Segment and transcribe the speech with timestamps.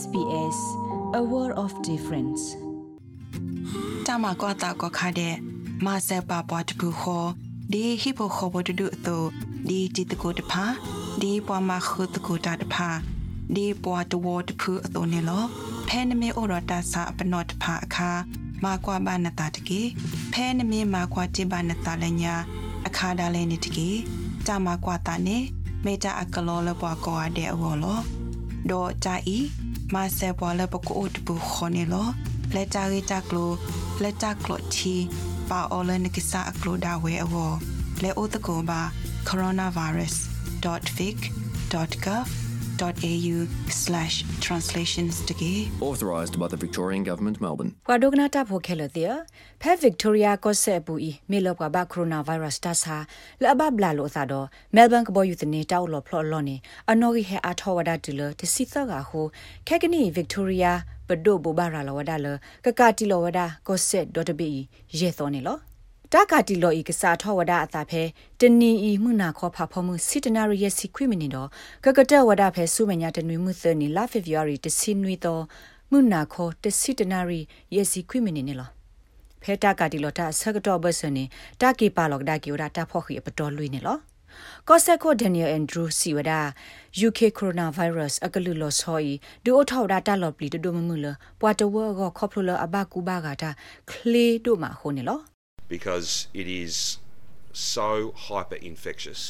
[0.00, 0.58] SBS
[1.20, 2.42] A World of Difference
[4.06, 5.34] တမကွာတာကခါတဲ့
[5.84, 7.28] မဆပ်ပါပွားတပူခေါ်
[7.72, 9.18] ဒီဟိပိုခေါ်ဘဒုတု
[9.68, 10.64] ဒီจิตကိုတဖာ
[11.22, 12.88] ဒီပွားမခုတကိုတာတဖာ
[13.54, 15.44] ဒီပွားတဝတဖူအတုံနေလော
[15.88, 18.10] ဖဲနမေဩရတာစာပနော့တဖာအခါ
[18.64, 19.80] မာကွာဘာနတာတကေ
[20.32, 22.34] ဖဲနမေမာကွာတိဘာနတာလညာ
[22.86, 23.90] အခါဒါလဲနေတကေ
[24.46, 25.38] တမကွာတာနေ
[25.84, 28.00] မေတာအကလောလပွားကောအတဲ့အဝလော
[28.70, 29.42] ဒေါ်ကြို
[29.92, 32.08] င်မာဆေပွားလပကိုတ်ဘူခေါနေလော
[32.54, 33.50] လက်တာရီတာကလို
[34.02, 34.94] လက်တာကလိုချီ
[35.50, 37.34] ပါအော်လနကိစာအကလိုဒါဝဲအဝ
[38.02, 38.80] လဲအိုတကောပါ
[39.28, 41.74] coronavirus.vic.gov.au/translations တ
[45.42, 45.52] ကေ
[45.88, 47.70] Authorised by the Victorian Government, Melbourne.
[47.88, 49.12] ကွာဒိုကနာတာဖိုခဲလတဲ့
[49.62, 52.96] ဖဲဗစ်တိုးရီယာကောဆက်ပူဤမေလောကဘာကိုရိုနာဗိုင်းရပ်စ်တာစာ
[53.42, 56.56] လဘဘလာလို့သာတော့မဲလ်ဘန်ကဘောယူတနေတောက်လော်ဖလော်လော်နေ
[56.90, 59.26] အနော်ဂီဟဲအထောဝဒါတူလတစီသကဟို
[59.68, 60.72] ခဲကနီဗစ်တိုးရီယာ
[61.08, 62.26] ဘဒိုဘောဘာရာလောဝဒါလ
[62.64, 64.06] ကကတီလောဝဒါကောဆက်
[64.38, 64.48] .be
[64.98, 65.58] ရေသောနေလော
[66.14, 68.02] တာကတီလောဤကစားထောဝဒအသာဖဲ
[68.40, 71.48] တနီဤမှုနာခေါ်ဖဖမှုစစ်တနာရရဲ့စီခွိမနေတော့
[71.84, 75.42] ကကတက်ဝဒဖဲစုမညာတနွေမှုသနီလာဖေဗရီတစီနွေတော့
[75.90, 77.30] မှုနာခေါ်တစစ်တနာရ
[77.74, 78.68] ရဲ့စီခွိမနေနေလော
[79.42, 81.24] ဖဲတာကတီလောတာဆကတော့ဘဆနေ
[81.60, 83.98] တာကေပါလောကဒါကီဝဒတာဖော့ခီပတော်လွေနေလော
[84.68, 86.40] ကောဆက်ကိုဒန်နီယယ်အန်ဒရူးစီဝဒါ
[87.06, 89.12] UK coronavirus အကလူလောဆောဤ
[89.44, 91.06] ဒူအထောက်ဒါတာလော်ပလီတဒိုမမှုလ
[91.40, 93.50] ပွာတဝောခေါခေါပလိုလအဘကူဘာဂတာ
[93.90, 95.31] ခလေတို့မှာဟိုနေလော
[95.76, 96.08] because
[96.40, 96.72] it is
[97.76, 97.88] so
[98.26, 99.20] hyper infectious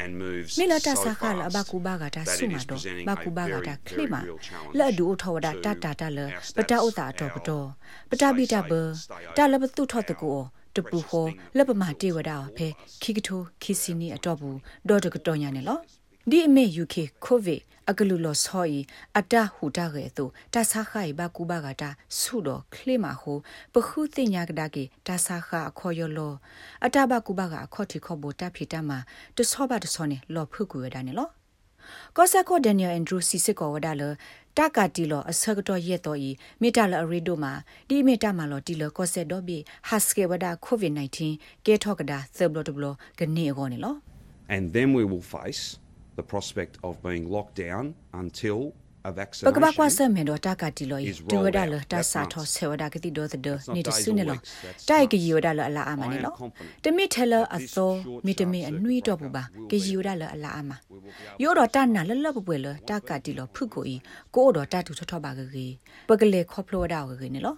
[0.00, 3.10] and moves မေလာတာ so စာခါလ fast ဘကူဘာဂတာ that ဆု it မာ is တော့ presenting ဘ
[3.12, 7.36] a ကူဘာဂ very, တာခ very လိမာ real challenge လက်ဒူထောဝဒ to တတာတလ our ပတာဥတာ stats, တော့ပ
[7.38, 7.66] our တော့
[8.10, 10.32] ပတာပိတာဘ stay safe, တာ stay လ open, ဘတုထော့တကူ
[10.76, 12.68] တပူဟောလက်ပမာတေဝဒါဖဲ
[13.02, 15.78] ခိကထိုခိစီနီအတော့ဘူးဒေါ်တကတော်ညာနေလော
[16.30, 16.94] ဒီအမေ UK
[17.26, 18.78] COVID အကလူလောဆောဤ
[19.18, 20.24] အတဟူတာရဲ့သူ
[20.54, 23.32] တဆာခိုင်ဘကူဘာကတာဆုတော့ခလိမာဟု
[23.72, 26.34] ပခုတင်ညာကဒါကေတဆာခအခေါ်ရလော
[26.84, 28.90] အတဘကူဘာကအခေါ်တီခေါ်ဘောတဖိတမ
[29.36, 31.28] တဆောဘတဆောနေလောဖုကူရတာနေလော
[32.16, 34.02] ကောဆာကိုဒန်နီယယ်အန်ဒရူးစီစစ်ကောဝဒါလ
[34.58, 36.30] တကာတီလောအစကတော့ရက်တော့ဤ
[36.60, 37.52] မီတာလအရီဒိုမှာ
[37.88, 39.58] ဒီမီတာမှာလောတီလကောဆက်တော့ဘီ
[39.88, 40.92] ဟတ်စကေဝဒါကိုဗစ်
[41.26, 42.84] -19 ကေထော့ကဒါသဘလတဘလ
[43.18, 43.94] ကနေကောနေလော
[44.54, 45.62] and then we will face
[46.20, 47.84] the prospect of being locked down
[48.22, 48.58] until
[49.08, 51.68] a ပ vaccination ကပကွာဆမ်မေတော့တကာတီလော is တူဝ rolled ဒါ out.
[51.72, 52.32] လတ That's ဆာ months.
[52.32, 55.26] ထောဆေဝဒါကတိတော့တဲ့ That's not နေတ days ဆု or နေလော weeks, that's တိုက်က months.
[55.28, 59.68] ီဝဒါလအလာအမနေ I am လော confident တမီထဲလ that အ this သော short မီတမီ term အနွီတော့ဘူးပါ circuit
[59.70, 63.96] ကေ breaker ဂျီဝဒါလအလာအမ we will be able ယောတော့တနာလလပပွဲလတကာတီလောဖုကိုဤ
[64.34, 65.72] ကိုတော့တတူထထပါကကြီး
[66.08, 67.56] ပကလေခေါပလိုဒါကကြီးနေလော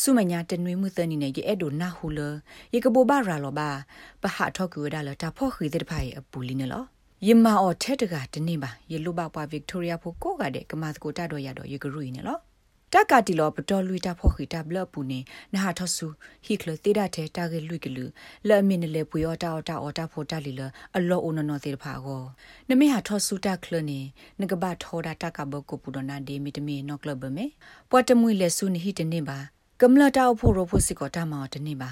[0.00, 2.20] စုမညာတနွေမှုသနီနေရဲ့အဲ့ဒိုနာဟူလ
[2.74, 3.68] ရေကဘောဘာရာလောပါ
[4.22, 6.84] ပဟထောက်ကူဒါလတာဖော့ခီတဲ့ဖိုင်အပူလီနေလော
[7.28, 12.38] ယမအော်ထက်တကတနေပါရေလိုပါပွားဗစ်တိုးရီယာဖို့ကိုကတဲ့ကမတ်ကိုတတော့ရတော့ရေကရူနေလော
[12.92, 15.18] တက်ကတီလောပတော်လူတာဖော့ခီတာဘလပူနေ
[15.54, 16.06] နာဟာထဆူ
[16.44, 18.04] ဟီကလတေဒတဲ့တာဂေလူကလူ
[18.48, 20.60] လဲ့မင်းလေပွေောတာတာအော်တာဖို့တာလီလ
[20.96, 22.22] အလောအိုနော်နော်တေဖာကို
[22.68, 24.00] နမေဟာထဆူတာခလနေ
[24.40, 27.46] ငကဘထောတာတကဘကိုပူဒနာဒေမီတမီနော်ကလဘမေ
[27.90, 29.38] ပွားတမွေလေဆူနေဟီတနေပါ
[29.80, 31.90] ကမ္လတာအဖို့ရဖို့စစ်ကောတာမောတနေပါ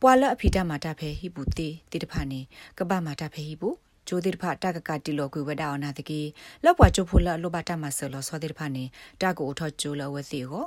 [0.00, 2.40] ပွာလအဖီတာမာတာဖဲဟိပူတေတေတဖာနေ
[2.78, 3.70] ကပမာတာဖဲဟိပူ
[4.08, 6.20] ကျိုးတိဖာတကကတီလောကွေဝဒါအနာတကီ
[6.64, 8.84] လောက်ပွားချိုဖိုလလောဘတာမဆလောစောတိဖာနေ
[9.22, 10.66] တကိုထောကျိုးလဝစီကို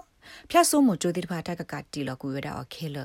[0.49, 2.97] ဖြတ်ဆိုးမကျိုးတိဖာတကကတီလောကွေဝဒါအခဲလ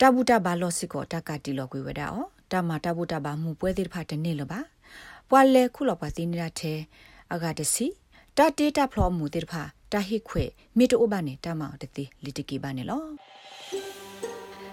[0.00, 4.60] တဘူတာဘာလောစစ်ကိုတကတီလောကွေဝဒါအောတမတဘူတာဘာမှုပွဲတိဖာတနေလပါ
[5.30, 6.72] ပွာလဲခုလောပါတင်းနေတာထဲ
[7.32, 7.86] အဂါတစီ
[8.36, 10.44] တတေတာဖလောမှုတိဖာတဟိခွေ
[10.76, 13.02] မိတိုဘာနေတမောတတိလီတကီဘာနေလော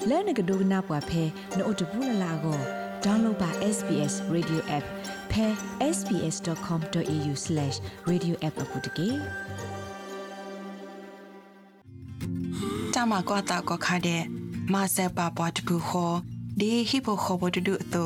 [0.09, 1.23] လဲနကဒိုကနာပွားဖဲ
[1.57, 4.85] နို့တဘူးလလာကို download ပါ SBS radio app
[5.31, 5.45] pe
[5.95, 9.09] sbs.com.au/radioapp အပုတ်တကေ
[12.93, 14.21] တမကွာတာကခါတဲ့
[14.73, 16.15] မဆပ်ပါပွားတပူခေါ်
[16.59, 18.05] ဒီဟိပိုခေါ်ဘဒုတု